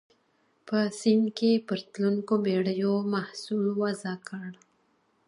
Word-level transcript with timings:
په 0.67 0.77
سیند 0.99 1.25
کې 1.37 1.51
پر 1.67 1.79
تلونکو 1.91 2.33
بېړیو 2.45 2.95
محصول 3.13 3.65
وضع 3.81 4.15
کړ. 4.27 4.49